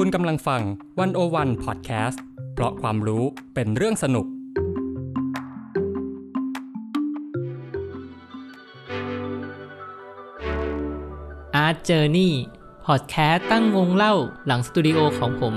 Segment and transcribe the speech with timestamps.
[0.00, 0.62] คุณกำลังฟัง
[0.98, 2.22] วันโอวันพอดแคสต์
[2.54, 3.24] เพราะความรู้
[3.54, 4.26] เป็นเรื่องสนุก
[11.64, 12.30] Art Journey
[12.86, 14.14] พอดแคสต์ตั้งวงเล่า
[14.46, 15.54] หลังสตูดิโอของผม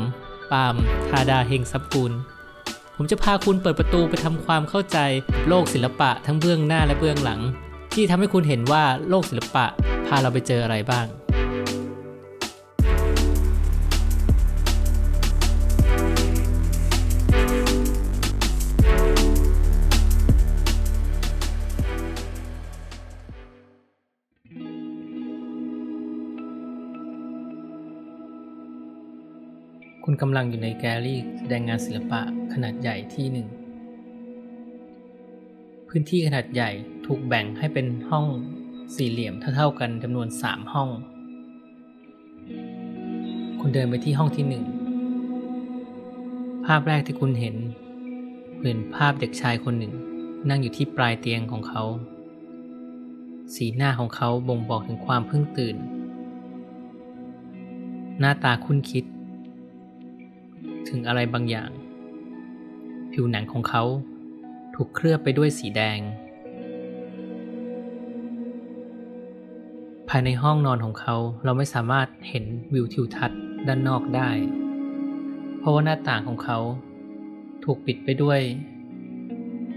[0.52, 0.76] ปาล์ม
[1.10, 2.12] ธาดาเฮงซับกุล
[2.96, 4.98] ผมจะพาคุณเปิดประตูไปทำความเข้าใจ
[5.48, 7.42] โลกศิลปะทั้งเบื้องหน้าและเบื้องหลัง
[7.94, 9.66] ที่ทำให้คุณเห็นว่าโลกศิลปะ
[10.08, 11.08] พาเราไปเจออะไรบ้าง
[30.22, 32.22] กำลังอยู่ในแกลลี่แสดงงานศิลปะ
[32.54, 33.48] ขนาดใหญ่ที่หนึ่ง
[35.88, 36.70] พื้นที่ขนาดใหญ่
[37.06, 38.26] ถูกแบ่งให้เป็นห้อง
[38.96, 40.90] สี่เหลี่ยมเท่าๆกันจำนวนสามห้อง
[43.60, 44.64] คุณเดินไปที่ห้องที่หนึ่ง
[46.66, 47.56] ภาพแรกที่คุณเห็น
[48.62, 49.94] เป็นภาพเด็กชายคนหนึ่ง
[50.50, 51.84] นั่งอยู่ที่ปลายเตียงของเขา
[53.56, 55.76] สีหน้าของเขาบ่งบอกถึงความเพิ่งตื่น
[58.20, 59.06] หน้าตาคุ้นคิด
[60.90, 61.72] ถึงอะไรบางอย่าง
[63.12, 63.84] ผิวหนังของเขา
[64.76, 66.00] ถูกเคลือบไปด้วยสีแดง
[70.10, 74.30] ภายในห้องนอนของเขาเราไม่สามารถเห็นวิวทิวทัศน์ด้านนอกได้
[75.60, 76.60] เพราะว่าหน้าต่างของเขา
[77.64, 78.40] ถูกปิดไปด้วย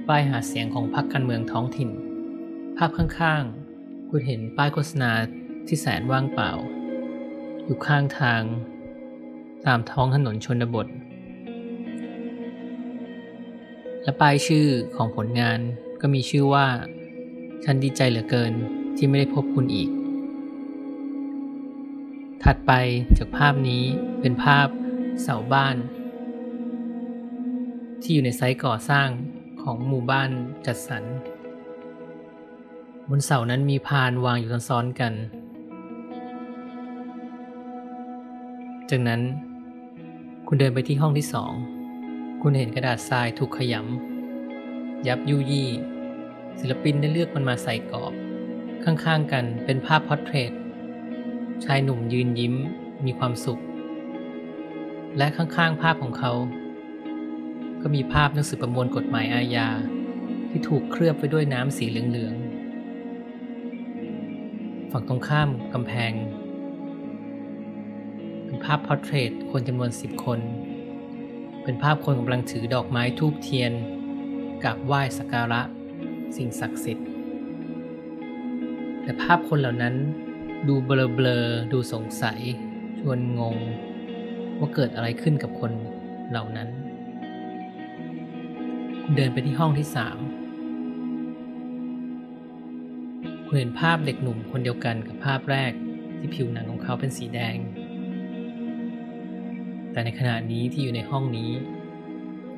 [0.09, 1.91] ป้ายหาเสียงของพรรคการเมืองท้องถิ่น
[2.77, 5.11] ภาพข้างๆ คุณเห็นป้ายโฆษณา
[5.67, 6.53] ที่แสนว่างเปล่า
[7.65, 8.43] อยู่ข้างทาง
[9.67, 10.87] ตามท้องถนนชนบท
[14.03, 15.59] และป้ายชื่อของผลงาน
[16.01, 16.67] ก็มีชื่อว่า
[17.65, 18.53] ฉันดีใจเหลือเกิน
[18.97, 19.91] ที่ไม่ได้พบคุณอีก
[22.42, 22.73] ถัดไป
[23.19, 23.83] จากภาพนี้
[24.20, 24.69] เป็นภาพ
[25.23, 25.77] เสาบ้าน
[28.03, 29.09] ที่อยู่ในไซต์ก่อสร้าง
[29.62, 30.31] ของหมู่บ้าน
[30.67, 31.05] จัดสรร
[33.08, 35.13] บนเสานั้นมีพานวางอยู่ซ้อนๆกัน
[38.91, 39.20] จากนั้น
[40.49, 41.53] คุณเดินไปที่ห้องที่สอง
[42.43, 45.69] คุณเห็นกระดาษทรายถูกขยำ ยับยุยี่
[46.59, 48.13] ศิลปินได้เลือกมันมาใส่กรอบ
[48.85, 50.53] ข้างๆกันเป็นภาพพอร์เทรต
[51.65, 52.55] ชายหนุ่มยืนยิ้ม
[53.05, 53.63] มีความสุข
[55.17, 56.33] และข้างๆภาพของเขา
[57.83, 59.69] ก็มีภาพหนังสือประมวลกฎหมายอาญา
[60.51, 66.13] ที่ถูกเคลือบไปด้วยน้ำสีเหลืองๆ ฝั่งตรงข้ามกำแพง
[68.64, 70.41] ภาพ portrait คนจำนวนสิบคน
[71.63, 73.73] เป็นภาพคนกำลังถือดอกไม้ทูบเทียน
[74.63, 75.61] กราบไหว้สักการะ
[76.36, 77.08] สิ่งศักดิ์สิทธิ์
[79.02, 79.95] แต่ภาพคนเหล่านั้น
[80.69, 82.41] ดูเบลอๆดูสงสัย
[83.01, 83.57] ชวนงง
[84.58, 85.73] ว่าเกิดอะไรขึ้นกับคน
[86.31, 86.69] เหล่านั้น
[89.02, 90.19] คุณเดินไปที่ห้องที่สาม
[93.46, 95.73] คุณเห็นภาพเด็กหนุ่มคนเดียวกันกับภาพแรก
[96.19, 97.57] ที่ผิวหนังของเขาเป็นสีแดง
[99.95, 101.51] แต่ในขณะนี้ที่อยู่ในห้องนี้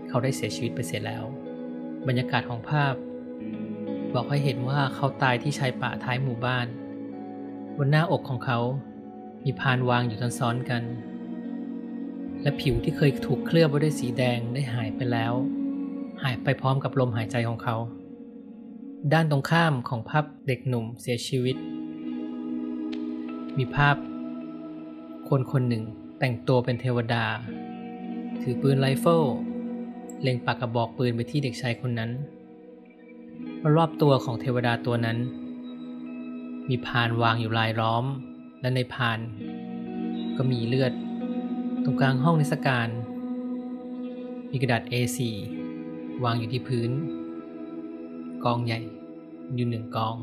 [0.09, 1.25] เขาได้เสียชีวิตไปเสียแล้ว
[2.09, 2.95] บรรยากาศของภาพ
[4.15, 6.67] บอกให้เห็นว่าเขาตายที่ชายป่าท้ายหมู่บ้าน
[7.77, 8.59] บนหน้าอกของเขา
[9.45, 10.83] มีพานวางอยู่ซ้อนๆกัน
[12.43, 15.33] และผิวที่เคยถูกเคลือบไว้ด้วยสีแดงได้หายไปแล้ว
[16.23, 17.77] หายไปพร้อมกับลมหายใจของเขา
[19.13, 21.57] ด้านตรงข้ามของภาพเด็กหนุ่มเสียชีวิต
[23.59, 23.97] มีภาพ
[25.29, 25.85] คนคนหนึ่ง
[26.19, 27.25] แต่งตัวเป็นเทวดา
[28.43, 29.25] ถือปืนไรเฟิล
[30.23, 32.11] เล็งปากกระบอกปืนไปที่เด็กชายคนนั้น
[33.77, 35.19] รอบตัวของเทวดาตัวนั้น
[36.69, 38.05] มีพานวางอยู่รายล้อม
[38.61, 39.19] และในพาน
[40.37, 40.93] ก็มีเลือด
[41.85, 42.89] ตรงกลางห้องนิทรรศการ
[44.51, 45.19] มีกระดาษ A4
[46.25, 46.91] วางอยู่ที่พื้น
[48.45, 48.81] กองใหญ่
[49.55, 50.17] อยู่หนึ่งกอง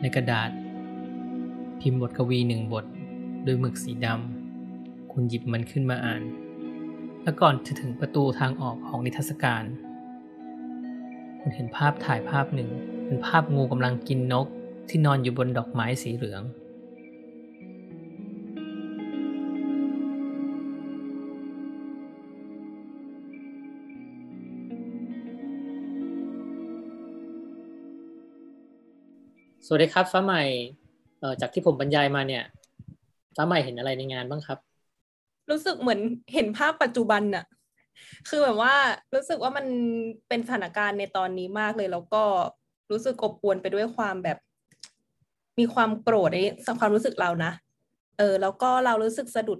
[0.00, 0.50] ในกระดาษ
[1.80, 2.84] พิมพ์บทกวีหนึ่งบท
[3.46, 4.35] ด้วยหมึกสีดำ
[5.18, 6.22] คุณหยิบมันขึ้นมาอ่าน
[7.22, 9.64] แล้วก่อนจะถึงประตูทางออกของนิทรรศการ
[11.40, 12.68] คุณเห็นภาพถ่ายภาพหนึ่ง
[13.06, 14.46] เป็นภาพงูกำลังกินนก
[14.88, 16.42] ที่นอนอยู่บนดอกไม้สีเหลือง
[29.66, 30.42] สวัสดีครับฟ้าใหม่
[31.40, 32.44] จากที่ผมบรรยายมาเนี่ย
[33.36, 34.65] ฟ้าใหม่เห็นอะไรในงานบ้างครับ
[35.50, 36.00] รู้สึกเหมือน
[36.34, 37.44] เห็นภาพปัจจุบันน่ะ
[38.28, 38.74] คือแบบว่า
[39.14, 39.66] รู้สึกว่ามัน
[40.28, 42.22] เป็นสถานการณ์ในตอนนี้มากเลย แล้วก็
[42.90, 44.38] รู้สึกอบอวลไปด้วยความแบบ
[45.58, 46.38] มีความโกรธใน
[46.80, 47.52] ความรู้สึกเรานะ
[48.18, 49.58] เออ แล้วก็เรารู้สึกสะดุด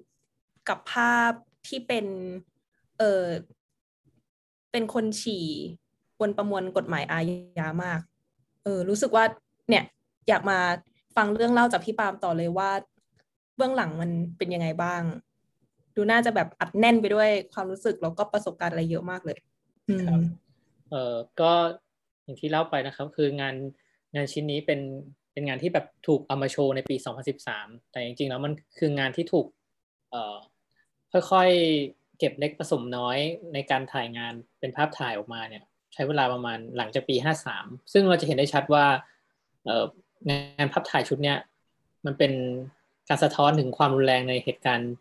[0.69, 1.33] กับภาพ
[1.69, 2.07] ที่เป็น
[2.99, 3.25] เออ
[4.73, 5.47] เป็นคนฉี่
[6.21, 7.19] บนประมวลกฎหมายอา
[7.59, 8.01] ญามาก
[8.65, 9.25] เออ รู้สึกว่า
[9.69, 9.85] เนี่ย
[10.29, 10.59] อยากมา
[11.17, 12.71] ฟังเรื่องเล่าจากพี่ปาล์มต่อเลยว่า
[13.57, 15.03] เบื้องหลังมันเป็นยังไงบ้าง
[15.97, 19.39] ดูน่าจะแบบอัดแน่นไปด้วยความรู้สึกแล้วก็ประสบการณ์อะไรเยอะมากเลย
[19.89, 20.21] อืมครับ
[20.91, 21.53] เอ่อก็
[22.25, 23.55] อย่างที่เล่าไปนะครับ คืองาน
[24.15, 24.81] งานชิ้นนี้เป็น
[25.33, 26.97] เป็นงานที่แบบถูกเอามาโชว์ในปี
[27.45, 29.47] 2013 แต่จริงๆแล้วมันคืองานที่ถูก
[30.11, 30.37] เอ่อ
[31.13, 33.19] ค่อยๆเก็บเล็กผสมน้อย
[33.55, 35.63] ในการถ่ายงานเป็นภาพถ่ายออกมาเนี่ย
[35.95, 37.17] ใช้เวลาประมาณหลังจากปี
[37.55, 38.87] 53 ซึ่งเราจะเห็นได้ชัดว่า
[39.65, 39.85] เอ่อ
[40.29, 41.39] งานภาพถ่ายชุดเนี้ย
[42.07, 42.33] มันเป็น
[43.09, 44.93] การสะท้อนถึงความรุนแรงในเหตุการณ์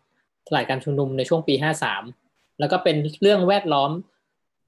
[0.46, 1.54] สลายการชุมนุมในช่วงปี
[2.06, 3.90] 53 แล้วก็เป็นเรื่องแวดล้อม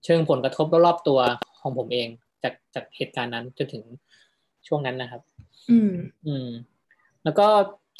[0.04, 1.19] เชิงผลกระทบรอบๆตัว
[1.60, 2.08] ของผมเอง
[2.42, 3.84] จากจากเหตุการณ์นั้นจนถึง
[4.66, 5.22] ช่วงนั้นนะครับ
[5.70, 5.92] อืม
[6.26, 6.48] อืม
[7.25, 7.46] แล้วก็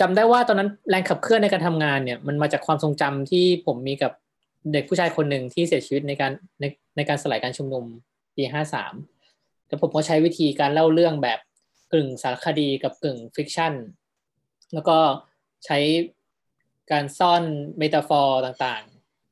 [0.01, 4.13] จำได้ว่าตอนนั้นแรงขับเคลื่อนในการทำงานเนี่ย มันมาจากความทรงจำที่ผมมีกับ
[4.73, 6.65] เด็กผู้ชายคนหนึ่งที่เสียชีวิตในการใน
[6.97, 7.85] ในการสลายการชุมนุม
[8.37, 8.95] ปีห้าสาม
[9.67, 11.39] แล้วผมก็ใช้วิธีการเล่าเรื่องแบบ
[11.93, 13.75] กึ่งสารคดีกับกึ่ง fiction
[14.75, 14.99] แล้วก็
[15.65, 15.79] ใช้
[16.93, 17.43] การซ่อน
[17.79, 18.83] metaphor ต่าง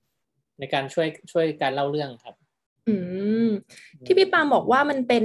[0.07, 2.35] ๆ ในการช่วยช่วยการเล่าเรื่องครับ
[2.89, 2.95] อื
[3.47, 3.49] ม
[4.05, 5.25] ที่พี่ปาล์มบอกว่ามันเป็น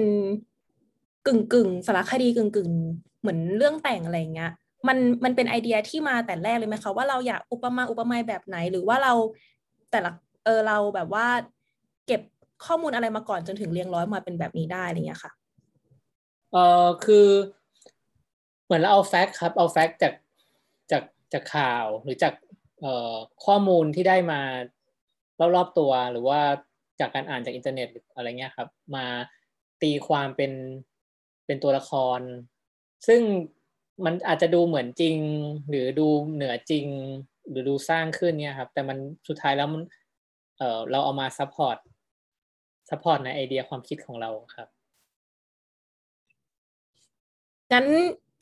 [1.27, 2.71] กึ่งกึ่งสารคดีกึ่งกึ่ง
[3.21, 4.51] เหมือนเรื่องแต่งอะไรเงี้ย
[4.87, 9.13] มันมันเป็นไอเดียที่มาแต่แรกเลยไหมคะว่าเราอยากอุปมาอุปไมยแบบไหน หรือว่าเรา
[9.91, 10.11] แต่ละ
[10.45, 11.27] เออเราแบบว่า
[12.07, 12.21] เก็บ
[12.65, 15.31] ข้อมูลอะไรมาก่อนจนถึงเรียงร้อยมาเป็นแบบนี้ได้อะไรเงี้ยค่ะ
[16.51, 17.27] เออคือ
[18.65, 20.13] เหมือนเราเอา fact ครับ เอา fact จาก
[20.91, 22.33] จาก จากข่าวหรือจาก
[23.45, 24.41] ข้อมูลที่ได้มา
[25.55, 26.41] รอบๆตัวหรือว่า
[26.99, 29.05] จากการอ่านจากอินเทอร์เน็ตอะไรเงี้ยครับ มา
[29.81, 30.51] ตีความเป็น
[31.45, 32.19] เป็นตัวละคร
[33.07, 33.21] ซึ่ง
[34.05, 35.17] มันอาจจะดูเหมือนจริง
[35.69, 36.85] หรือดูเหนือจริง
[37.49, 38.97] หรือดูสร้างขึ้นเนี่ยครับ แต่มัน
[39.27, 39.81] สุดท้ายแล้วมัน
[40.57, 41.77] เออเราเอามา support
[42.89, 44.67] support ในไอเดียความคิดของเราครับ
[47.71, 47.85] งั้น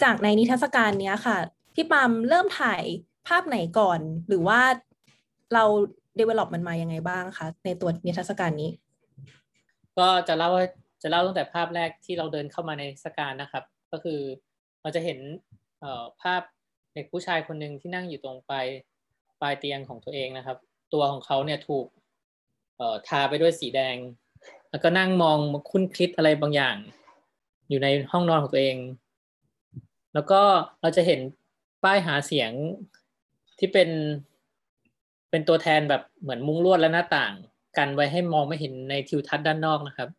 [0.03, 1.37] จากในนิทรรศการเนี้ยค่ะ
[1.73, 2.83] พี่ปาล์มเริ่มถ่าย
[3.27, 4.61] ภาพไหนก่อน หรือว่า
[5.53, 5.63] เรา
[6.19, 8.69] develop มันมายังไงบ้างคะในตัวนิทรรศการนี้
[9.97, 10.49] ก็จะเล่า
[11.01, 14.19] จะเล่าตั้งแต่ภาพแรกที่เราเดินเข้ามาในนิทรรศการนะครับ ก็คือ
[14.81, 15.19] เราจะเห็น
[15.79, 16.41] เอ่อภาพ
[16.93, 18.67] เด็กผู้ชายคนหนึ่งที่นั่งอยู่ตรงปลาย
[19.41, 20.57] ปลายเตียงของตัวเองนะครับ
[20.93, 21.85] ตัวของเขาเนี่ยถูก
[23.07, 23.95] ทาไปด้วยสีแดง
[24.69, 25.37] แล้วก็นั่งมอง
[25.69, 26.75] คุ้นคิดอะไรบางอย่าง
[27.69, 28.77] อยู่ในห้องนอนของตัวเอง
[30.13, 30.41] แล้วก็
[30.81, 31.19] เราจะเห็น
[31.83, 32.51] ป้ายหาเสียง
[33.59, 33.89] ที่เป็น
[35.29, 37.33] เป็นตัวแทนแบบเหมือนมุ้งลวดและหน้าต่าง
[37.77, 40.09] กันไว้ให้มองไม่เห็นในทิวทัศน์ด้านนอกนะครับ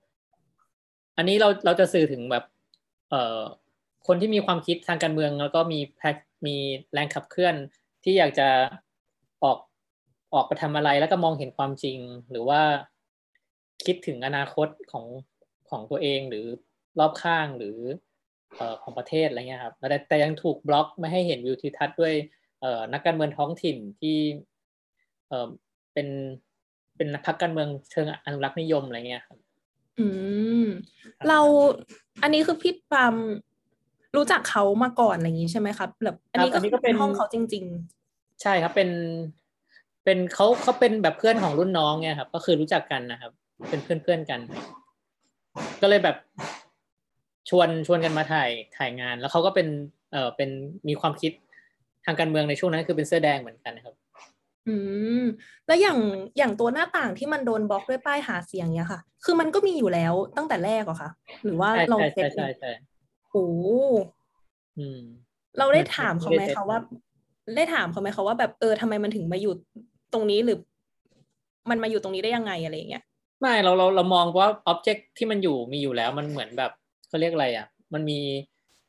[1.17, 2.45] อันนี้เราเราจะสื่อถึงแบบ
[3.11, 3.41] เอ่อ
[4.07, 6.17] คนที่มีความคิดทางการเมือง แล้วก็มีแพ็ค
[6.47, 6.57] มี
[6.93, 7.55] แรงขับเคลื่อน
[8.05, 8.49] ที่อยากจะ
[9.43, 9.59] ออก
[10.35, 11.99] ออกไปทำอะไรแล้วก็มองเห็นความจริง
[12.31, 12.61] หรือว่า
[13.85, 15.07] คิดถึงอนาคตของ
[15.71, 16.47] ของตัวเองหรือ
[16.99, 18.09] รอบข้างหรือเอ่อ
[18.82, 22.14] ของประเทศอะไรเงี้ยครับแต่แต่ยังถูกบล็อกไม่ให้เห็นวิวทิวทัศน์ด้วย
[22.61, 24.17] เอ่อนักการเมืองท้องถิ่นที่
[25.29, 25.49] เอ่อ
[25.94, 26.08] เป็น
[26.97, 29.38] เป็นพรรคการเมืองเชิงอนุรักษ์นิยมอะไรเงี้ยครับ
[29.99, 30.06] อื
[30.62, 30.64] ม
[31.29, 31.41] เรา
[32.23, 33.14] อันนี้คือพี่ปาล์ม
[34.17, 37.64] รู้จักเขามาก่อนอะไรอย่างนี้ใช่ไหมครับแบบอันนี้ครับอัก็นนี้คืก็อเป็เป็นนห้องเขาจริง
[38.43, 38.91] ใช่ครับเป็น
[40.05, 43.33] เป็นเขาเขาเป็นแบบเพื่อนของรุ่นน้องเนี่ยครับ ก็คือรู้จักกันนะครับ
[43.69, 44.40] เป็นเพื่อนเพื่อนๆกัน
[45.83, 46.16] ก็เลยแบบ
[47.50, 49.69] ชวนชวนกันมาถ่ายถ่ายงาน แล้วเขาก็เป็น
[50.12, 50.50] เอ่อเป็น
[50.88, 51.33] มีความคิด
[52.07, 54.76] ทางการเมืองในช่วงนั้นคือเป็นเสื้อแดงเหมือนกันนะครับๆอื
[55.21, 55.25] ม
[55.66, 55.99] แล้วอย่าง
[56.38, 61.11] อย่างตัวหน้าต่างที่มันโดนบล็อกด้วยป้ายหาเสียงเนี้ยค่ะ คือมันก็มีอยู่แล้วตั้งแต่แรกเหรอคะ
[61.45, 62.71] หรือว่าใช่เราใช่เซ็ใช่ตใช่ใช่
[63.30, 63.47] โอ้
[64.78, 65.00] อืม
[65.59, 66.78] เราได้ถามเขาไหมไม่ได้เซ็ตคะว่า
[67.57, 69.54] ได้ถามเขาไหมคะว่าแบบเออทำไมมันถึงมาอยู่
[70.12, 70.59] ตรงนี้หรือ
[71.71, 73.02] มันมาอยู่ตรงนี้ได้ยังไงอะไรอย่างเงี้ย
[73.40, 76.73] ไม่เราเราเรามองว่าอ็อบเจกต์ที่มันอยู่มีอยู่แล้วมันเหมือนแบบ
[77.11, 78.21] เขาเรียกอะไรอะ มันมี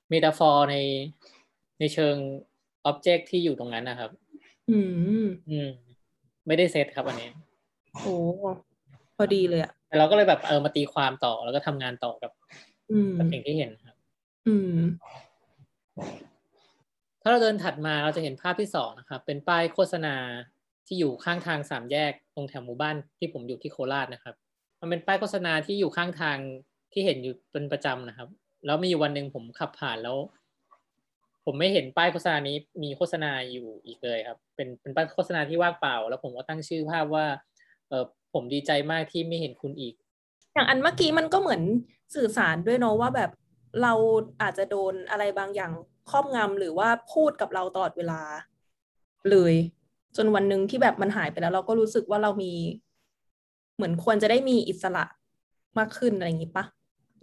[0.09, 0.75] เมตาฟอร์ใน
[1.79, 2.15] ในเชิง
[2.85, 4.11] อ็อบเจกต์ที่อยู่ตรงนั้นนะครับ
[4.71, 4.79] อื
[5.23, 5.69] ม อืม
[6.47, 7.29] ไม่ได้เซตครับอันนี้
[8.01, 8.15] โอ้
[9.17, 12.31] พอดีเลยอะแต่เราก็เลยแบบเออมาตีความต่อแล้วก็ทำงานต่อกับ
[12.91, 13.95] อืมกับสิ่งที่เห็นครับ
[14.47, 14.77] อืม
[17.21, 20.15] ถ้าเราเดินถัดมาเราจะเห็นภาพที่สองนะครับ เป็นป้ายโฆษณา
[20.87, 24.35] ที่อยู่ข้างทางสามแยกตรงแถวหมู่บ้านที่ผมอยู่ที่โคราชนะครับ
[24.81, 26.37] มันเป็นป้ายโฆษณาที่อยู่ข้างทาง
[26.93, 28.29] ที่เห็นอยู่เป็นประจำนะครับ
[28.65, 30.17] แล้วมีวันหนึ่งผมขับผ่านแล้ว
[31.45, 37.25] ผมไม่เห็นป้ายโฆษณานี้มีโฆษณาอยู่อีกเลยครับ เป็นเป็นป้ายโฆษณาที่ว่างเปล่า แล้วผมก็ตั้งชื่อภาพว่า
[37.89, 39.93] เออผมดีใจมากที่ไม่เห็นคุณอีก
[40.53, 41.61] อย่างอันเมื่อกี้มันก็เหมือน
[42.15, 43.31] สื่อสารด้วยเนาะว่าแบบ
[43.81, 43.93] เรา
[44.41, 45.71] อาจจะโดนอะไรบางอย่าง
[46.09, 48.21] ครอบงำหรือว่าพูดกับเราตลอดเวลา
[49.31, 49.53] เลย
[50.17, 52.53] จนวันหนึ่งที่แบบมันหายไปแล้ว เราก็รู้สึกว่าเรามี
[53.75, 55.05] เหมือนควรจะได้มีอิสระ
[55.77, 56.65] มากขึ้นอะไรอย่างนี้ปะ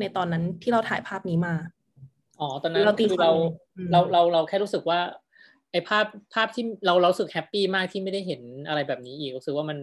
[0.01, 1.55] ในตอนนั้นที่เราถ่ายภาพนี้มา
[2.41, 3.33] อ๋อ ตอนนั้นเราตีคือความเรา
[3.77, 5.01] อืมเราเราเราแค่รู้สึกว่า
[5.71, 9.79] ไอ้ภาพภาพที่เราเรารู้สึกแฮปปี้มากที่ไม่ได้เห็นอะไรแบบนี้อีกรู้สึกว่ามัน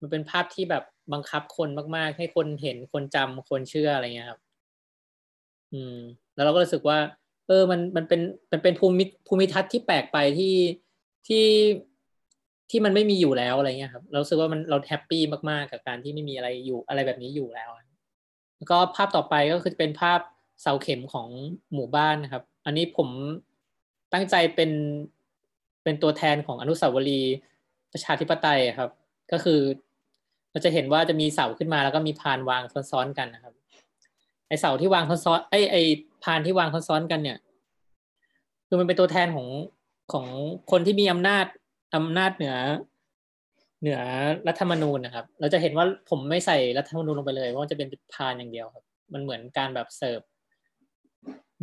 [0.00, 4.40] มันเป็นภาพที่แบบบังคับคนมาก ๆ ให้คนเห็นคนจำคนเชื่ออะไรเงี้ยครับ
[5.72, 5.96] อืม
[6.34, 6.98] แล้วเราก็รู้สึกว่า
[7.46, 8.20] เออ มันมันเป็น
[8.52, 10.54] มันเป็นภูมิภูมิทัศน์ที่แปลกไปที่
[11.28, 11.44] ที่
[12.70, 17.70] ที่มันไม่มีอยู่แล้วอะไรเงี้ยครับ เรารู้สึกว่ามันเราแฮปปี้มากๆ กับการที่ไม่มีอะไรอยู่อะไรแบบนี้อยู่แล้ว
[18.60, 20.20] แล้วก็ภาพต่อไปก็คือเป็นภาพ
[20.60, 21.28] เสาเข็มของ
[21.74, 23.08] หมู่บ้านนะครับ อันนี้ผม
[24.12, 24.70] ตั้งใจเป็น
[25.84, 27.36] เป็นตัวแทนของอนุสาวรีย์
[27.92, 28.90] ประชาธิปไตยครับ
[29.32, 29.60] ก็คือ
[30.50, 33.54] เราจะเห็นว่าจะมีเสาขึ้นมาแล้วก็มีพานวางซ้อนๆกันนะครับ
[34.48, 35.76] ไอเสาที่วางซ้อนๆไอไอ
[36.24, 37.38] พานที่วางซ้อนๆกันเนี่ย
[38.66, 39.48] คือมันเป็นตัวแทนของ
[40.12, 40.26] ของ
[40.70, 41.46] คนที่มีอำนาจ
[41.96, 42.56] อำนาจเหนือ
[43.80, 44.00] เหนือ
[44.48, 50.20] รัฐธรรมนูญนะครับ เราจะเห็นว่าผมไม่ใส่รัฐธรรมนูญลงไปเลยเพราะว่าจะเป็นพานอย่างเดียวครับ มันเหมือนการแบบเสิร์ฟ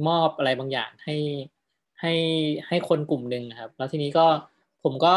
[0.08, 1.16] มอบอะไรบางอย่างให้
[2.02, 2.14] ให้
[2.68, 4.26] ให้คนกลุ่มหนึ่งครับ แล้วทีนี้ก็
[4.84, 5.16] ผมก็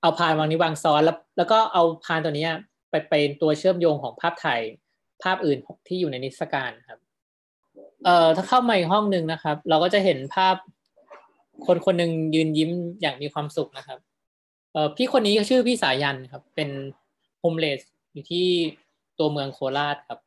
[0.00, 2.46] เอาพานวางนี้วางซ้อนแล้ว แล้วก็เอาพานตัวนี้
[2.90, 4.60] ไปเป็นตัวเชื่อมโยงของภาพถ่าย
[5.22, 6.98] ภาพอื่นที่อยู่ในนิทรรศการครับ
[8.04, 10.56] เอ่อถ้าเข้ามาอีกห้องหนึ่งนะครับ เราก็จะเห็นภาพ
[11.66, 13.98] คนคนหนึ่งยืนยิ้มอย่างมีความสุขนะครับ
[14.72, 16.70] เอ่อพี่คนนี้ก็ชื่อพี่สายันครับ เป็น
[17.40, 17.80] โฮมเลส
[18.12, 18.46] อยู่ที่
[19.18, 20.20] ตัวเมืองโคราชครับ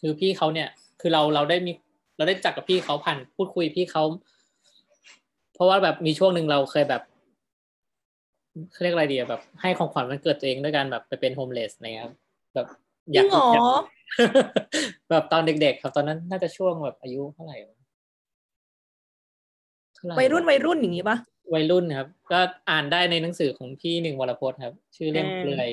[0.00, 0.68] คือพี่เขาเนี่ย
[1.00, 1.72] คือเราเราได้มี
[2.16, 4.04] เราได้จักกับพี่เขาผ่านพูดคุยพี่เขา
[5.54, 7.02] เพราะว่าแบบมีช่วงหนึ่งเราเคยแบบ
[8.72, 12.14] เขาเรียกอะไรดีอะแบบ ให้ของขวัญวันเกิดตัวเองด้วยการแบบไปเป็นโฮมเลสอะไรเงี้ยครับ
[12.54, 12.66] แบบ
[13.14, 13.84] จริงเหรอยาก
[15.10, 17.78] แบบตอนเด็ก ๆ ครับตอนนั้นน่าจะช่วงแบบอายุเท่าไหร่วะ
[19.94, 21.16] เท่าไหวัยรุ่นวัยรุ่นอย่างนี้ปะ
[21.52, 25.70] วัยรุ่นครับ ก็อ่านได้ในหนังสือของพี่หนึ่งวรพจน์ครับ ชื่อเล่มอืมเปลือย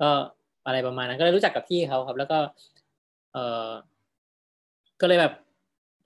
[0.00, 0.10] ก็
[0.66, 2.38] อะไรประมาณนั้น ก็เลยรู้จักกับพี่เขาครับ แล้วก็
[3.32, 3.68] เออ
[5.00, 5.32] ก็เลยแบบ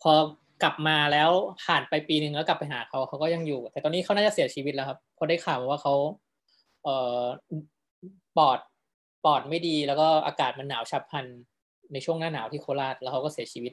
[0.03, 0.13] พอ
[0.63, 1.31] กลับมาแล้ว
[1.65, 5.95] ผ่านไปปีหนึ่งแล้วกลับไปหาเขาเขาก็ยังอยู่ แต่ตอนนี้เขาน่าจะเสียชีวิตแล้วครับเพราะได้ข่าวมาว่าเขา
[6.85, 6.89] เอ
[7.21, 7.23] อ
[8.37, 8.59] ปอด
[9.25, 11.27] ปอดไม่ดีแล้วก็อากาศมันหนาวฉับพลัน
[11.93, 13.73] ในช่วงหน้าหนาวที่โคราชแล้วเขาก็เสียชีวิต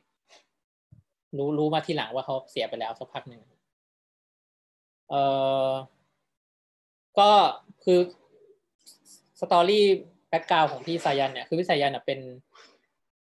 [1.37, 3.41] รู้รู้มาทีหลังว่าเขาเสียไปแล้วสักพักหนึ่ง
[5.09, 5.13] เอ
[5.69, 5.71] อ
[7.19, 7.29] ก็
[7.83, 7.99] คือ
[9.39, 9.85] สตอรี่
[10.29, 12.19] แบ็กกราวของพี่สายันเนี่ยคือพี่สายันเน่ะเป็น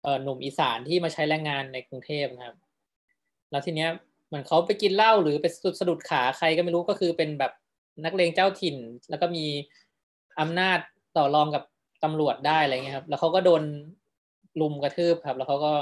[0.01, 2.57] เอ่อหนุ่มอีสานที่มาใช้แรงงานในกรุงเทพนะครับ
[3.51, 3.89] แล้วทีเนี้ย
[4.27, 7.51] เหมือนเขาไปกินเหล้าหรือไปสะดดสะดุดขาใครก็ไม่รู้ก็คือเป็นแบบ
[8.05, 8.77] นักเลงเจ้าถิ่น
[9.09, 9.45] แล้วก็มี
[10.39, 10.79] อำนาจ
[11.17, 11.63] ต่อรองกับ
[12.03, 13.63] ตำรวจได้อะไรเงี้ยครับ แล้วเขาก็โดน
[14.61, 15.73] ลุมกระทืบครับ แล้วเขาก็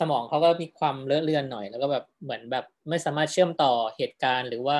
[0.00, 4.78] สมองเขาก็มีความเลอะเลือนหน่อย แล้วก็แบบเหมือนแบบไม่สามารถเชื่อมต่อเหตุการณ์ หรือว่า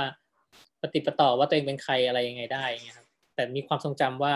[0.84, 4.34] ปฏิปต่อว่าตัวเองเป็นใครอะไรยังไงได้เงี้ยครับแต่มีความทรงจำว่า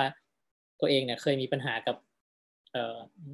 [0.80, 1.96] ตัวเองเนี่ยเคยมีปัญหากับ
[2.72, 2.76] เอ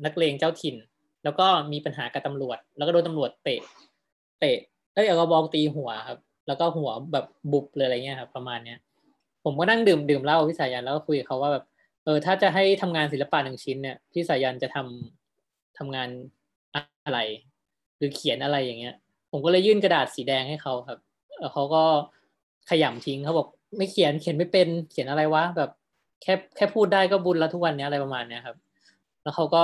[0.04, 0.76] นักเลงเจ้าถิ่น
[1.24, 3.60] แล้วก็มีปัญหากับตำรวจ แล้วก็โดนตำรวจเตะ
[4.40, 4.58] เตะ
[4.94, 8.78] เอ้ยเอากระบองตีหัวครับ แล้วก็หัวแบบบุบเลยอะไรเงี้ยครับ ประมาณเนี้ย
[9.44, 11.64] ผมก็นั่งดื่มดื่มเหล้าพี่สายันแล้วก็คุยกับเขาว่าแบบ
[12.04, 16.08] เออถ้าจะให้ทำงานศิลปะหนึ่งชิ้นเนี่ยพี่สายันจะทำทำงาน
[17.04, 17.18] อะไร
[17.98, 18.94] หรือเขียนอะไรอย่างเงี้ย
[19.30, 20.98] ผมก็เลยยื่นกระดาษสีแดงให้เขาครับ
[21.38, 21.84] แล้วเขาก็
[22.70, 25.70] ขยำทิ้งเขาบอกไม่เขียนเขียนไม่เป็นเขียนอะไรวะแบบ
[26.22, 28.56] แค่แค่พูดได้ก็บุญแล้วทุกวันเนี้ยอะไรประมาณเนี้ยครับ
[29.22, 29.62] แล้วเขาก็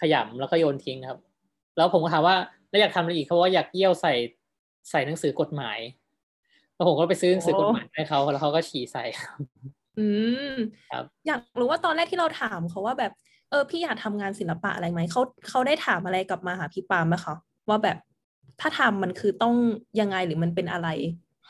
[0.00, 1.18] ขยำแล้วก็โยนทิ้งครับ
[1.76, 2.36] แล้วผมก็ถามว่า
[2.70, 4.12] แล้วอยากทำอะไรอีกเขาว่าอยากเยี่ยวใส่
[4.90, 5.78] ใส่หนังสือกฎหมาย
[6.74, 9.38] แล้วผมก็ไปซื้อหนังสือกฎหมายให้เขาแล้วเขาก็ฉี่ใส่ครับ
[9.98, 10.06] อื
[10.52, 10.56] ม
[10.92, 13.12] ครับอยากรู้ว่าตอนแรกที่เราถามเขาว่าแบบ
[13.50, 17.34] เออพี่อยากทำงานศิลปะอะไรไหมเขาเขาได้ถามอะไรกลับมาหาพี่ปาล์มไหมคะ
[17.68, 17.96] ว่าแบบ
[18.60, 19.54] ถ้าทำมันคือต้อง
[20.00, 20.88] ยังไงหรือมันเป็นอะไร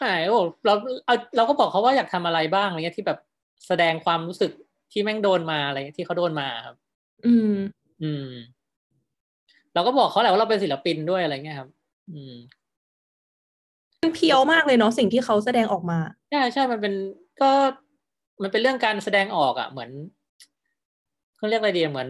[0.02, 0.74] หายโอ้เรา
[1.06, 3.18] เอาเราก็บอกเขาว่าอยากทำอะไรบ้างอะไรเงี้ยที่แบบ
[3.66, 4.50] แสดงความรู้สึก
[4.92, 6.76] ที่แม่งโดนมาอะไรที่เขาโดนมาครับ
[7.26, 7.54] อืม
[8.02, 8.28] อืม
[9.74, 11.68] เราก็บอกเขาแหละว่าเราเป็นศิลปินด้วยอะไรเงี้ยครับ
[12.10, 12.34] อืม
[14.02, 15.98] มันเพียวมากเลยเนาะสิ่งที่เขาแสดงออกมา
[16.30, 16.94] ใช่ใช่มันเป็น
[17.42, 17.50] ก็
[18.42, 19.90] มันเป็นเรื่องการแสดงออกอะ เหมือน
[21.36, 22.08] เขาเรียกอะไรดีอะเหมือน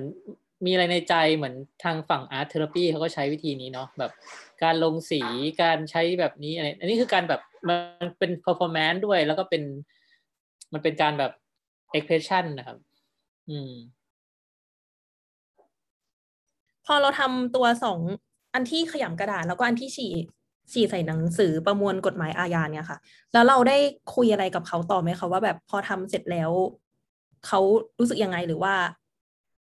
[0.65, 4.13] มีอะไรในใจเหมือนทางฝั่งอาร์ตเทอราปีเขาก็ใช้วิธีนี้เนาะแบบ
[4.63, 5.21] การลงสี
[5.63, 7.75] การใช้แบบนี้อะไรอันนี้คือการแบบมั
[8.07, 9.63] นเป็น performance ด้วย แล้วก็เป็น
[10.73, 11.33] มันเป็นการแบบ
[11.97, 12.79] expression นะครับ
[13.51, 13.73] อืม
[16.87, 17.99] พอเราทำตัวสอง
[18.55, 20.13] อันที่ขยำกระดาษ แล้วก็อันที่ฉี่
[20.73, 22.99] ฉี่ใส่หนังสือประมวลกฎหมายอาญาเนี่ยค่ะ
[23.33, 23.77] แล้วเราได้
[24.15, 26.51] คุยอะไรกับเขาต่อไหมคะว่าแบบพอทำเสร็จแล้ว
[27.47, 27.61] เขา
[27.99, 28.75] รู้สึกยังไงหรือว่า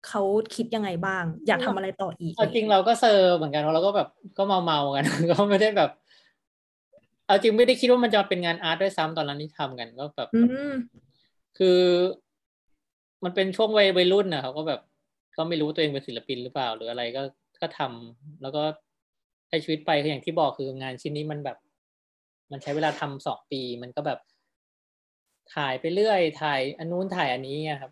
[0.08, 0.22] เขา
[0.56, 5.92] คิดยังไงบ้าง อยากทำอะไรต่ออีกเอาจริงเราก็เซอร์เหมือนกันเราก็แบบก็เมาเมาๆกันก็ไม่ได้แบบ
[7.26, 10.72] เอาจริงไม่ได้คิดว่ามันจะเป็นงานอาร์ตด้วยซ้ำตอนนั้นที่ทำกันก็แบบอืม
[11.58, 11.80] คือ
[13.24, 14.82] มันเป็นช่วงวัยวัยรุ่นนะเขาก็แบบ
[15.38, 17.22] ก็ไม่รู้ตัวเองเป็นศิลปินหรือเปล่า หรืออะไรก็
[17.62, 18.64] ก็ทำแล้วก็
[19.48, 21.58] ใช้ชีวิตไปคืออย่างที่บอกคืองานชิ้นนี้มันแบบ
[22.52, 24.20] มันใช้เวลาทำสองปี มันก็แบบ
[25.56, 27.92] ถ่ายไปเรื่อย ถ่ายอันนู้นถ่ายอันนี้อะครับ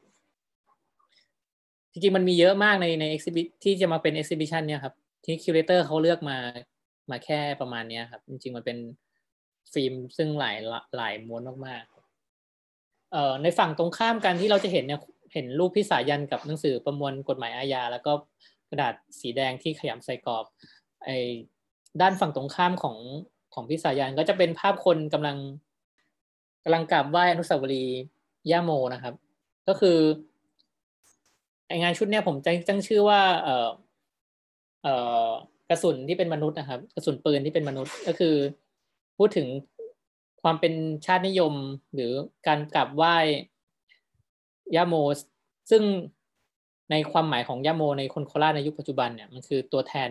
[1.91, 6.37] จริงๆมันมีเยอะมากในใน exhibit ที่จะมาเป็น exhibition เนี่ยครับ ที่คิวเรเตอร์เขาเลือกมา
[7.09, 8.77] มาแค่ประมาณเนี้ยครับ จริงๆมันเป็น
[9.73, 10.55] ฟิล์มซึ่งหลาย
[10.97, 14.99] หลายม้วนมากๆเอ่อในฝั่งตรงข้ามกันที่เราจะเห็นเนี่ย
[15.33, 18.11] เห็นรูปพิสายันกับหนังสือประมวลกฎหมายอาญาแล้วก็
[18.69, 20.45] กระดาษสีแดงที่ขยำใส่กรอบ
[21.05, 21.17] ไอ้
[22.01, 22.97] ด้านฝั่งตรงข้ามของ
[23.53, 25.37] ของพิสายันก็จะเป็นภาพคนกำลัง
[26.63, 27.99] กำลังกราบไหว้อนุสาวรีย์
[28.51, 29.13] ย่าโมนะครับ
[29.67, 29.97] ก็คือ
[31.77, 33.69] งานชุดเนี้ยผมจะตั้งชื่อว่า เออ
[34.83, 34.87] เอ
[35.25, 35.27] อ
[35.69, 38.35] กระสุนที่เป็นมนุษย์นะครับ กระสุนปืนที่เป็นมนุษย์ก็คือ
[39.17, 39.47] พูดถึง
[40.41, 40.73] ความเป็น
[41.05, 41.53] ชาตินิยม
[41.93, 42.11] หรือ
[42.47, 43.15] การกราบไหว้
[44.75, 44.95] ย่าโม
[45.71, 45.83] ซึ่ง
[46.91, 50.09] ในความหมายของย่าโมในคนโคราชในยุคปัจจุบันเนี่ยมันคือตัวแทน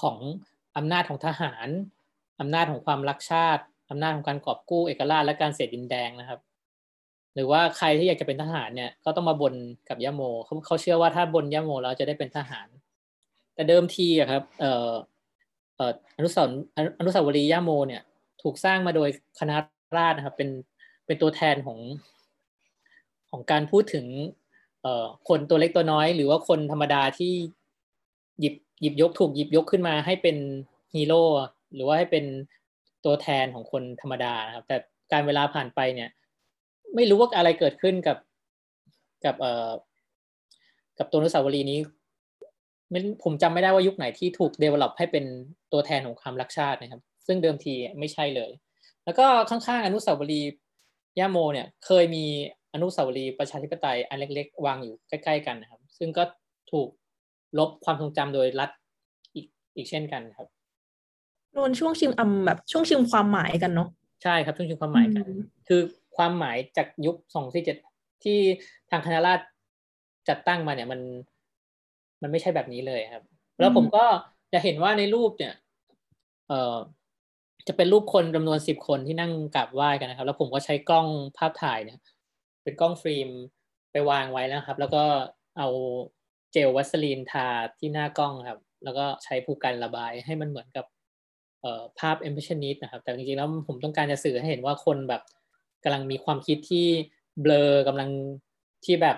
[0.00, 0.18] ของ
[0.76, 1.68] อำนาจของทหาร
[2.40, 6.40] อำนาจของความรักชาติอำนาจของการกอบกู้เอกราชและการเสดดินแดงนะครับ
[7.36, 9.54] หรือว่าใครที่อยากจะเป็นทหารเนี่ยก็ต้องมาบน
[9.88, 12.68] กับย่าโมเขาเขาเชื่อว่าถ้าบนย่าโมแล้วจะได้เป็นทหาร
[13.54, 14.92] แต่เดิมทีอะครับ เอ่อ
[15.76, 16.46] เอ่ออนุสาว
[16.98, 18.02] อนุสาวรีย์ย่าโมเนี่ย
[18.42, 19.08] ถูกสร้างมาโดย
[19.40, 19.56] คณะ
[19.96, 20.50] ราษฎรนะครับ เป็น
[21.06, 21.78] เป็นตัวแทนของ
[23.30, 24.06] ของการพูดถึง
[24.82, 27.32] เอ่อคนตัวเล็กตัวน้อย หรือว่าคนธรรมดาที่
[28.40, 30.36] หยิบหยิบยกถูกหยิบยกขึ้นมาให้เป็น
[30.94, 31.22] ฮีโร่
[31.74, 32.24] หรือว่าให้เป็น
[33.04, 34.76] ตัวแทนของคนธรรมดานะครับ แต่
[35.12, 36.10] การเวลาผ่านไปเนี่ย
[36.96, 38.18] ไม่รู้ว่าอะไรเกิดขึ้นกับ
[39.24, 39.72] กับเอ่อ
[40.98, 41.78] กับตัวอนุสาวรีย์นี้
[43.22, 45.24] ผมจำไม่ได้ว่ายุคไหนที่ถูก develop ให้เป็น
[45.72, 48.50] ตัวแทนของความรักชาตินะครับ ซึ่งเดิมทีไม่ใช่เลย
[49.04, 50.50] แล้วก็ข้างๆอนุสาวรีย์
[51.18, 52.24] ย่าโมเนี่ยเคยมี
[52.74, 56.22] อนุสาวรีย์ประชาธิปไตยอันเล็ก ๆ วางอยู่ใกล้ ๆ กันนะครับ ซึ่งก็
[56.72, 56.88] ถูก
[57.58, 58.70] ลบความทรงจำโดยรัฐ
[59.34, 60.48] อีกอีกเช่นกันครับ
[61.54, 63.88] โดนช่วงชิงอำแบบช่วงชิงความหมายกันเนาะ
[64.22, 65.26] ใช่ครับช่วงชิงความหมายกัน
[65.68, 65.80] คือ
[66.16, 67.76] ความหมายจากยุคสองสี่เจ็ด
[68.24, 68.38] ที่
[68.90, 69.44] ทางคณะราษฎร
[70.28, 71.00] จัดตั้งมาเนี่ยมัน
[72.22, 73.24] มันไม่ใช่แบบนี้เลยครับ
[73.60, 74.04] แล้วผมก็
[74.52, 75.54] จะเห็นว่าในรูปเนี่ย
[76.48, 76.76] เอ่อ
[77.68, 81.06] จะเป็นรูปคนจำนวนสิบคนที่นั่งกราบไหว้กันนะครับ แล้วผมก็ใช้กล้อง
[81.38, 81.98] ภาพถ่ายเนี่ย
[82.62, 83.28] เป็นกล้องฟิล์ม
[83.92, 85.02] ไปวางไว้แล้วครับ แล้วก็
[85.58, 85.68] เอา
[86.52, 87.48] เจลวัสลีนทา
[87.78, 90.86] ที่หน้ากล้องครับ แล้วก็ใช้ผู้กันระบายให้มันเหมือนกับ
[91.60, 93.00] เอ่อภาพ i m p r e s s i o n i s t นะครับ
[93.02, 95.22] แต่จริงๆแล้วผมต้องการจะสื่อให้เห็นว่าคนแบบ
[95.86, 96.86] กำลังมีความคิดที่
[97.40, 98.10] เบลอกำลัง
[98.84, 99.16] ที่แบบ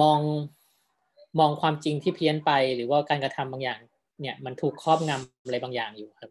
[0.00, 0.20] มอง
[1.38, 3.78] มองความจริงที่เพี้ยนไปหรือว่าการกระทำบางอย่าง
[4.20, 6.30] เนี่ยมันถูกครอบงำอะไรบางอย่างอยู่ครับ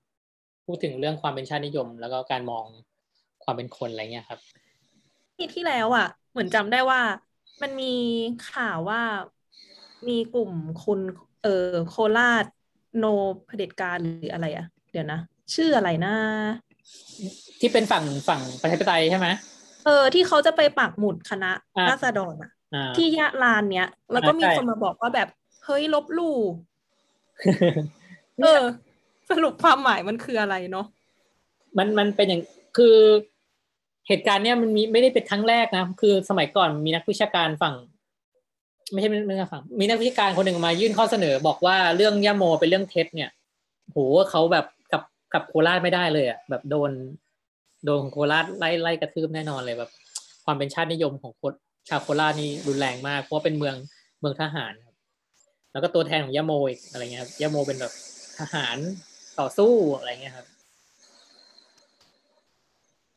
[0.66, 2.66] พูดถึงเรื่องความเป็นชาตินิยม แล้วก็การมอง
[3.44, 4.40] ความเป็นคนอะไรเงี้ยครับ
[5.36, 7.02] ที่ที่แล้วอะ เหมือนจำได้ว่า
[7.62, 7.94] มันมี
[8.52, 9.02] ข่าวว่า
[10.08, 10.52] มีกลุ่ม
[10.86, 11.00] คน
[11.44, 11.50] เออ
[11.90, 12.46] โคราช
[12.98, 13.06] โน
[13.46, 15.20] เผด็จการหรืออะไรอะ เดี๋ยวนะ
[15.54, 16.16] ชื่ออะไรนะ
[17.60, 19.28] ที่เป็นฝั่งฝั่งประชาธิปไตยใช่ไหม
[19.86, 21.52] เออ ที่เขาจะไปปักหมุดคณะ
[21.90, 22.52] ราษฎรอะ
[22.98, 25.28] ที่ยะลานเนี้ย แล้วก็มีคนมาบอกว่าแบบ
[25.66, 26.38] เฮ้ยลบลู่
[28.44, 28.62] เออ
[29.30, 30.86] สรุปความหมายมันคืออะไรเนาะ
[31.78, 32.42] มันมันเป็นอย่าง
[32.78, 32.98] คือ
[34.08, 37.76] เหตุการณ์เนี้ยมันมีไม่ได้เป็นครั้งแรกนะ คือสมัยก่อนมีนักวิชาการฝั่ง
[38.92, 43.30] ไม่ใช่ไม่ใช่ฝั่งมีนักวิชาการคนหนึ่งมายื่นข้อเสนอบอกว่าเรื่องย่าโมเป็นเรื่องเท็จเนี่ย
[43.86, 43.98] โห
[44.32, 44.66] เขาแบบ
[45.34, 46.92] กับกับโคราชไม่ได้เลยอะแบบโดน
[47.86, 49.92] โดนของโคราชไล่ไล่กระทืบแน่นอนเลยแบบ
[50.46, 51.54] ความเป็นชาตินิยมของคน
[51.90, 53.76] ชาวโคราชนี่รุนแรงมาก เพราะเป็นเมือง
[54.20, 54.96] เมืองทหารครับ
[55.72, 57.94] แล้วก็ตัวแทนของยะโมอีกอะไรเงี้ยครับยะโมเป็นแบบ
[58.40, 58.78] ทหาร
[59.40, 60.48] ต่อสู้อะไรเงี้ยครับ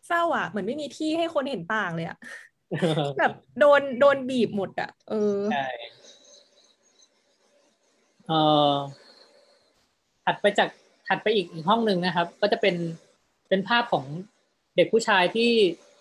[0.09, 2.19] เศร้าอะเหมือนไม่มีที่ให้คนเห็นต่างเลยอะ
[3.19, 5.67] แบบโดนโดนบีบหมดอะ เออใช่
[8.29, 8.33] เอ
[8.73, 8.75] อ
[10.25, 10.69] ถัดไปจาก
[11.13, 12.77] ถัดไปอีกห้องหนึ่งนะครับ ก็จะเป็น
[13.49, 14.05] เป็นภาพของ
[14.77, 15.51] เด็กผู้ชายที่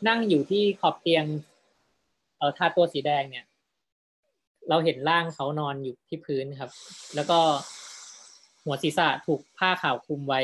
[0.07, 1.25] นั่งอยู่ที่ขอบเตียง
[2.37, 3.45] เออทาตัวสีแดงเนี่ย
[4.69, 6.71] เราเห็นร่างเขานอนอยู่ที่พื้นครับ
[7.15, 7.39] แล้วก็
[8.63, 10.41] หัวศีรษะถูกผ้าขาวคลุมไว้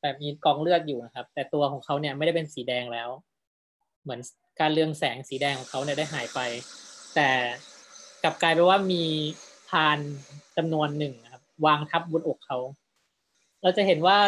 [0.00, 3.08] แต่มีกองเลือดอยู่นะครับ แต่ตัวของเขาเนี่ยไม่ได้เป็นสีแดงแล้ว
[4.02, 4.20] เหมือน
[4.60, 6.40] การเรืองแสงสีแดงของเขาเนี่ยได้หายไป
[7.14, 7.28] แต่
[8.22, 9.04] กลับกลายไปว่ามี
[9.68, 9.98] พาน
[10.56, 12.58] จำนวนหนึ่งครับ วางทับบนอกเขา
[13.62, 14.18] เราจะเห็นว่า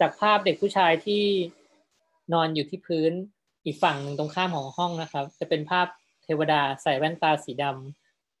[0.00, 1.24] จากภาพเด็กผู้ชายที่
[2.32, 3.12] นอนอยู่ที่พื้น
[3.64, 5.86] อีกฝั่งตรงข้ามของห้องนะครับ จะเป็นภาพ
[6.24, 7.64] เทวดาใส่แว่นตาสีด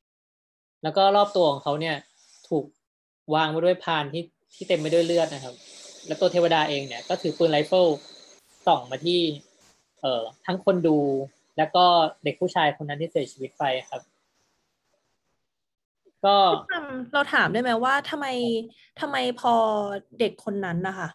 [0.04, 1.96] ำแล้วก็รอบตัวของเขาเนี่ย
[2.48, 2.64] ถูก
[3.34, 4.24] วางไว้ด้วยพานที่
[4.54, 5.54] ที่เต็มไปด้วยเลือดนะครับ
[6.06, 7.86] แล้วตัวเทวดาเองเนี่ยก็ถือปืนไรเฟิล
[8.66, 9.20] ส่องมาที่
[10.00, 10.98] เอ่อทั้งคนดู
[11.58, 11.84] แล้วก็
[12.24, 14.02] เด็กผู้ชายคนนั้นที่เสียชีวิตไปครับ
[16.24, 16.36] ก็
[17.12, 18.26] เราถามได้ไหมว่าทำไม
[19.00, 19.54] ทำไมพอ
[20.18, 21.08] เด็กคนนั้นนะคะ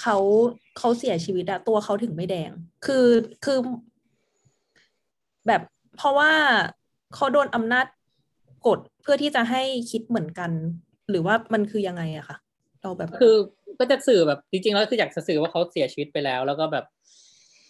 [0.00, 0.16] เขา
[0.78, 2.50] เขาเสียชีวิตอะตัวเขาถึงไม่แดง
[2.86, 3.06] คือ
[3.44, 3.58] คือ
[5.46, 5.62] แบบ
[5.96, 6.32] เพราะว่า
[7.14, 7.86] เขาโดนอำนาจ
[8.66, 10.50] กดเพื่อที่จะให้คิดเหมือนกัน
[11.10, 12.36] หรือว่ามันคือยังไงอะคะ
[12.82, 13.34] เราแบบคือ
[13.78, 16.84] ก็จะสื่อแบบจริงๆแล้วคืออยากจะสื่อว่าเขาเสียชีวิตไปแล้ว แล้วก็แบบ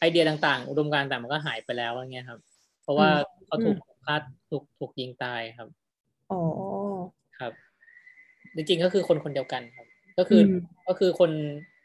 [0.00, 2.40] ไอเดียต่างๆ อุดมการณ์ต่างมันก็หายไปแล้วอะไรเงี้ยครับ
[2.82, 3.08] เพราะว่า
[3.46, 4.16] เขาถูกฆ่า
[4.50, 5.68] ถูกถูกยิงตายครับ
[6.30, 6.40] อ๋อ
[7.38, 7.52] ครับ
[8.54, 9.86] จริงๆก็คือคนคนเดียวกันครับ
[10.18, 10.52] ก็คืออ
[10.88, 11.30] ก็คือคน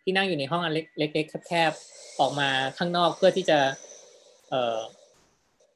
[0.04, 3.60] ที่นั่งอยู่ในห้องอันเล็กเล็กๆแคบๆออกมาข้างนอกเพื่อที่จะ
[4.50, 4.80] เอ่อ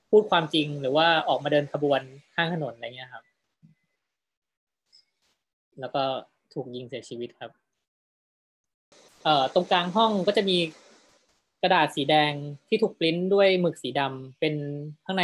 [0.10, 2.01] พูดความจริงหรือว่าออกมาเดินขบวน
[2.36, 3.23] ข้างถนนอะไรเงี้ยครับ
[5.80, 6.04] แล้วก็
[6.54, 7.51] ถูกยิงเสียชีวิตครับ
[9.23, 10.58] เอ่อตรงกลางห้องก็จะมี
[11.62, 12.34] กระดาษสีแดง
[12.67, 14.54] ที่ถูกปริ้นด้วยหมึกสีดำเป็น
[15.06, 15.23] ข้างใน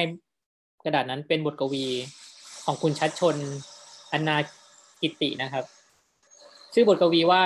[0.86, 1.86] กระดาษนั้นเป็นบทกวี
[2.66, 3.36] ของคุณชัดชน
[4.14, 4.38] อนา
[5.02, 5.66] กิตินะครับ
[6.74, 7.44] ชื่อบทกวีว่า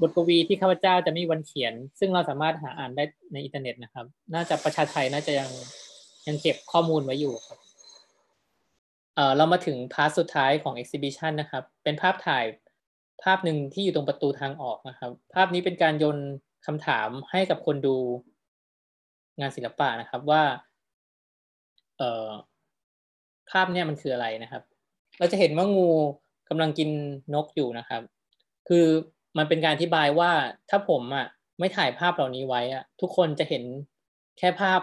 [0.00, 5.50] บทกวีที่ข้าพเจ้าจะไม่มีวันเขียน ซึ่งเราสามารถหาอ่านได้ในอินเทอร์เน็ตนะครับ น่าจะประชาไทน่าจะยัง
[6.26, 7.58] ยังเก็บข้อมูลไว้อยู่ครับ
[9.14, 12.44] เออเรามาถึง part สุดท้ายของ exhibition นะครับ เป็นภาพถ่าย
[13.22, 16.18] ภาพหนึ่งที่อยู่ตรงประตูทางออกนะครับ ภาพนี้เป็นการโยน
[16.66, 17.96] คำถามให้กับคนดู
[19.40, 20.42] งานศิลปะนะครับว่า
[21.98, 22.26] เออ
[23.50, 24.62] ภาพเนี่ยมันคืออะไรนะครับ
[25.18, 25.90] เราจะเห็นว่างู
[26.48, 26.90] กำลังกิน
[27.34, 28.02] นกอยู่นะครับ
[28.68, 28.86] คือ
[29.38, 30.30] มันเป็นการอธิบายว่า
[30.70, 31.26] ถ้าผมอะ
[31.58, 33.64] ไม่ถ่ายภาพเหล่านี้ไว้อะ ทุกคนจะเห็น
[34.38, 34.80] แค่ภาพ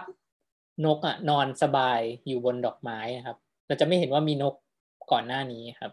[0.86, 4.54] นกอะนอนสบายอยู่บนดอกไม้นะครับ เราจะไม่เห็นว่ามีนก
[5.12, 5.92] ก่อนหน้านี้ครับ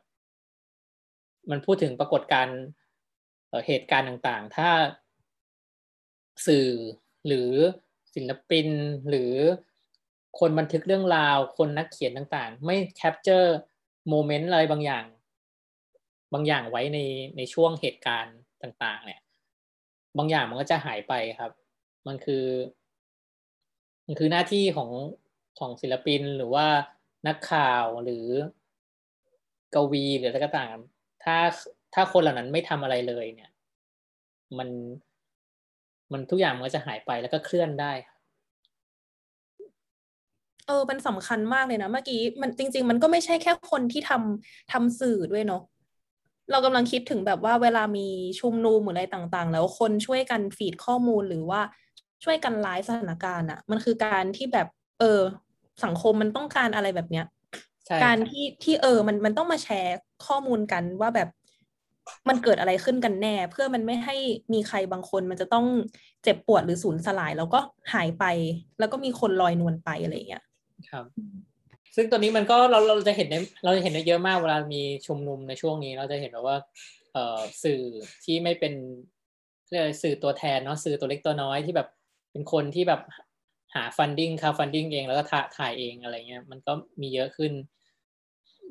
[1.50, 2.60] มันพูดถึงปรากฏการณ์
[3.68, 4.70] เหตุการณ์ต่างๆ ถ้า
[6.48, 6.68] สื่อ
[7.28, 7.50] หรือ
[8.16, 8.68] ศิลปิน
[9.10, 9.34] หรือ
[10.40, 15.06] คนบันทึกเรื่องราว คนนักเขียนต่างๆ ไม่ capture moment อะไรบางอย่าง
[16.34, 17.00] บางอย่างไว้ใน
[17.38, 19.20] ในช่วงเหตุการณ์ต่าง ๆ เนี่ย
[20.18, 21.52] บางอย่างมันก็จะหายไปครับ
[22.08, 22.46] มันคือ
[24.06, 24.90] มันคือหน้าที่ของ
[25.60, 26.68] ของศิลปินหรือว่า
[27.28, 28.28] นักข่าวหรือ
[29.76, 30.76] กวีหรืออะไรก็ตาม
[31.24, 31.38] ถ้า
[31.94, 33.52] ถ้าคนเหล่านั้นไม่ทำอะไรเลยเนี่ย
[34.58, 34.70] มัน
[36.12, 37.92] มันทุกอย่างมันก็จะหายไปแล้วก็เคลื่อนได้
[40.68, 45.62] เออมันสำคัญมากเลยนะ เมื่อกี้มันจริง ๆ มันก็ไม่ใช่แค่คนที่ทำทำสื่อด้วยเนาะ
[46.52, 48.08] เรากำลังคิดถึงแบบว่าเวลามี
[48.40, 51.62] ชุมนุมหรืออะไรต่างๆ แล้วคนช่วยกันฟีดข้อมูลหรือว่า
[52.24, 54.68] ช่วยกันไลฟ์สถานการณ์อะมันคือการที่แบบ
[55.00, 55.22] เออ
[55.84, 57.26] สังคมมันต้องการอะไรแบบเนี้ย
[58.04, 59.98] การที่ที่เออ มันมันต้องมาแชร์
[60.28, 61.30] ข้อมูลกันว่าแบบ
[62.30, 64.16] มันเกิดอะไรขึ้นกันแน่ เพื่อมันไม่ให้
[64.54, 65.66] มีใครบางคนมันจะต้อง
[66.24, 67.60] เจ็บปวดหรือสูญสลาย แล้วก็
[67.94, 68.26] หายไป
[68.80, 70.44] แล้วก็มีคนลอยนวลไปอะไรเงี้ย
[70.90, 71.06] ครับ
[71.96, 76.58] ซึ่งตัวนี้มันก็เราเราจะเห็นในเราจะเห็นได้เยอะมากเวลามีชุมนุมในช่วงนี้ เราจะเห็นแบบว่า
[77.14, 77.82] เอ่อสื่อ
[78.26, 78.74] ที่ไม่เป็น
[79.70, 81.88] เรียกสื่อตัวแทนเนาะสื่อตัวเล็กตัวน้อยที่แบบ
[82.32, 83.02] เป็นคนที่แบบ
[83.76, 85.24] หา funding crowdfunding เองแล้วก็
[85.58, 87.52] ถ่ายเองอะไรเงี้ยมันก็มีเยอะขึ้น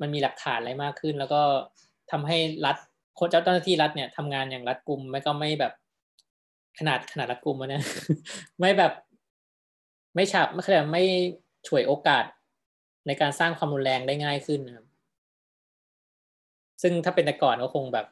[0.01, 1.41] มันมีหลักฐานอะไรมากขึ้น แล้วก็
[2.11, 2.77] ทำให้รัฐ
[3.19, 5.73] คนเจ้าหน้าที่รัฐเนี่ยทำงานอย่างรัดกุมไม่ก็ไม่แบบ
[6.79, 7.83] ขนาดขนาดรัดกุมนะ
[8.59, 8.93] ไม่แบบ
[10.15, 11.03] ไม่ฉับไม่เคยไม่
[11.67, 12.25] ฉวยโอกาส
[13.07, 14.85] ในการสร้างความรุนแรงได้ง่ายขึ้นนะครับ
[16.81, 18.07] ซึ่งถ้าเป็นแต่ก่อนก็คงแบบ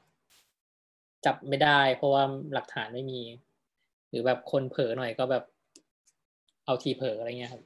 [1.26, 3.22] จับไม่ได้ เพราะว่าหลักฐานไม่มี
[4.10, 5.44] หรือแบบคนเผลอหน่อยก็แบบ
[6.66, 7.62] เอาทีเผลออะไรเงี้ยครับ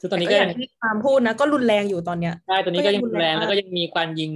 [0.00, 4.32] ซึ่งตอนนี้ก็อย่างที่ตามพูดนะก็รุนแรงอยู่ตอนเนี้ยใช่ตอนนี้ก็ยังรุนแรงแล้วก็ยังมีการยิง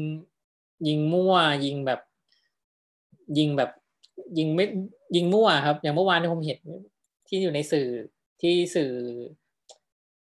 [0.89, 1.35] ยิงมั่ว
[1.65, 2.01] ยิงแบบ
[3.39, 3.71] ยิงแบบ
[4.39, 4.65] ยิงไม่
[5.17, 6.61] ยิงมั่วครับ อย่างเมื่อวานที่ผมเห็น
[7.29, 7.87] ที่อยู่ในสื่อ
[8.43, 8.91] ที่สื่อ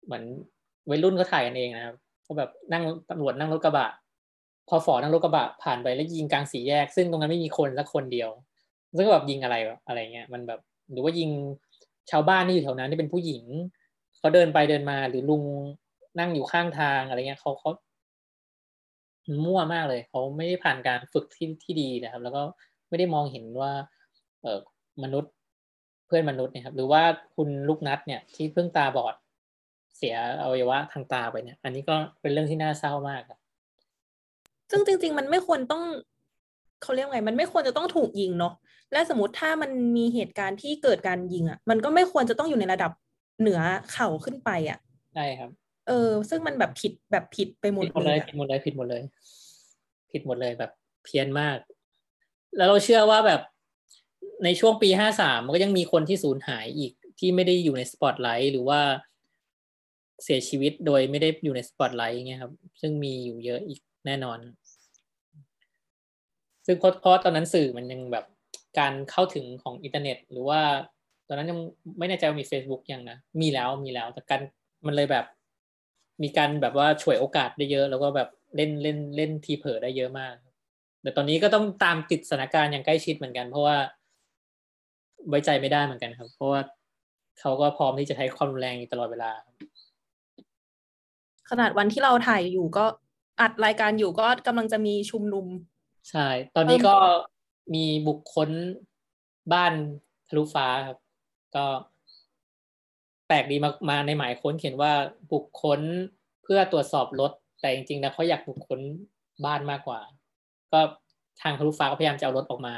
[0.04, 0.24] เหมือน
[0.90, 3.88] วัยรุ่นเขาถ่ายกันเองนะครับเขาแบบนั่งตำรวจนั่งรถกระบะ
[4.68, 8.30] พอฝอนั่งรถกระบะผ่านไปแล้วยิงกลางสี่แยก ซึ่งตรงนั้นไม่มีคนสักคนเดียว
[8.96, 10.60] ซึ่งก็แบบยิงอะไรอะไรเงี้ยมันแบบ
[10.92, 11.30] หรือว่ายิง
[12.10, 13.44] ชาวบ้านที่อยู่แถวนั้นที่เป็นผู้หญิง
[14.18, 15.42] เขาเดินไปเดินมาหรือลุง
[16.18, 17.70] นั่งอยู่ข้างทางอะไรเงี้ยเขาเขา
[19.44, 22.42] มั่วมากเลยเขาไม่ได้ผ่านการฝึกที่ที่ดีนะครับ แล้วก็
[22.88, 23.72] ไม่ได้มองเห็นว่า
[24.42, 24.58] เออ
[25.02, 25.32] มนุษย์
[26.06, 27.02] เพื่อนมนุษย์เนี่ยครับ หรือว่า
[27.36, 29.14] คุณลูกนัดเนี่ยที่เพิ่งตาบอด
[30.02, 33.38] สียอวัยวะทางตาไปเนี่ย อันนี้ก็เป็นเรื่องที่น่าเศร้ามากครับ
[34.70, 35.82] ซึ่งจริง ๆ มันไม่ควรต้อง
[36.82, 38.54] เขาเรียกไง มันไม่ควรจะต้องถูกยิงเนาะ
[38.92, 42.92] และสมมติถ้ามันมีเหตุการณ์ที่เกิดการยิงอะ่ะ มันก็ไม่ควรจะต้องอยู่ในระดับ
[43.40, 43.60] เหนือ
[43.92, 44.78] เข่าขึ้นไปอะ่ะ
[45.14, 45.50] ใช่ครับ
[45.88, 49.02] เออ ซึ่งมันแบบผิดแบบผิดไปหมดเลยผิดหมดเลยผิดหมดเลย
[50.12, 50.70] ผิดหมดเลยแบบ
[51.04, 51.56] เพี้ยนมาก
[52.56, 53.40] แล้วเราเชื่อว่าแบบ
[54.44, 58.80] ในช่วงปีห้าสามมันก็ยังมีคนที่สูญหายอีกที่ไม่ได้อยู่ในสปอตไลท์หรือว่า
[60.24, 64.38] เสียชีวิตโดยไม่ได้อยู่ในสปอตไลท์เงี้ยครับ ซึ่งมีอยู่เยอะอีกแน่นอน
[66.66, 68.24] ซึ่งเพราะเพราะตอนนั้นสื่อมันยังแบบ
[68.78, 70.60] การเข้าถึงของอินเทอร์เน็ต หรือว่า
[71.28, 71.58] ตอนนั้นยัง
[71.98, 74.40] ไม่แน่ใจว่ามี Facebook ยังนะ มีแล้วมีแล้ว แต่การ
[74.86, 75.26] มันเลยแบบ
[76.22, 80.34] มีการแบบว่าฉวยโอกาสได้เยอะ แล้วก็แบบเล่นเล่นเล่นทีเผลอได้เยอะมาก
[81.02, 83.76] แต่ตอนนี้ก็ต้องตามติดสถานการณ์อย่างใกล้ชิดเหมือนกัน เพราะว่า
[85.28, 86.60] ไว้ใจไม่ได้เหมือนกันครับ เพราะว่า
[87.40, 89.30] เขาก็พร้อมที่จะใช้ความรุนแรงอยู่ตลอดเวลา
[91.50, 92.84] ขนาดวันที่เราถ่ายอยู่ก็
[93.40, 95.46] อัดรายการอยู่ก็กำลังจะมีชุมนุม
[96.10, 96.96] ใช่ ตอนนี้ก็
[97.74, 98.48] มีบุคคล
[99.52, 99.72] บ้าน
[100.28, 100.98] ทะลุฟ้าครับ
[101.56, 101.64] ก็
[103.26, 104.92] แปลกดีมามาในหมายค้นเขียนว่า
[105.32, 105.80] บุคคล
[106.42, 108.80] เพื่อตรวจสอบรถ แต่จริงๆแล้วเขาอยากบุคคล
[109.44, 110.00] บ้านมากกว่า
[110.72, 110.80] ก็
[111.42, 112.74] ทางทะลุฟ้าก็พยายามจะเอารถออกมา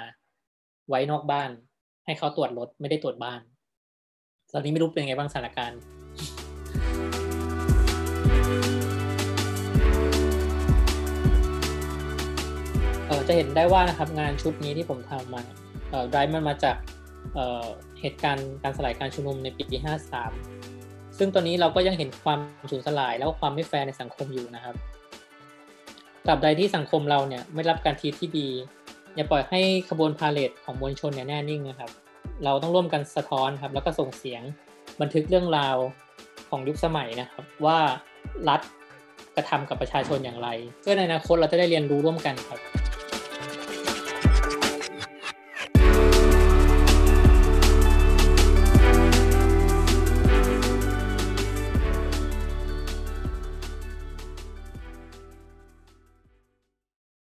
[0.88, 1.50] ไว้นอกบ้าน
[2.04, 3.40] ให้เขาตรวจรถไม่ได้ตรวจบ้าน
[4.52, 5.80] ตอนนี้ไม่รู้เป็นไงบ้างสถานการณ์
[13.28, 15.42] จะเห็นได้ว่านะครับงานชุดนี้ที่ผมทำมา
[16.12, 16.76] ได้มันมาจาก
[17.34, 19.64] เเหตุการณ์การสลายการชุมนุมในปี
[20.46, 22.38] 53 ซึ่งตอนนี้เราก็ยังเห็นความ
[22.70, 24.74] สูญสลายแล้วความไม่แฟร์ในสังคมอยู่นะครับ
[26.26, 28.48] ตราบใดที่สังคมเราเนี่ยไม่รับการทีที่ดี
[29.14, 29.60] อย่าปล่อยให้
[29.90, 31.90] ขบวนพาเลทของมวลชนเนี่ยแน่นิ่งนะครับ
[32.44, 34.42] เราต้องร่วมกันสะท้อนครับ แล้วก็ส่งเสียง
[35.00, 35.76] บันทึกเรื่องราว
[36.50, 37.78] ของยุคสมัยนะครับ ว่า
[38.48, 38.60] รัฐ
[39.36, 40.48] กระทำกับประชาชนอย่างไร
[40.80, 42.83] เพื่อในอนาคตเราจะได้เรียนรู้ร่วมกันครับ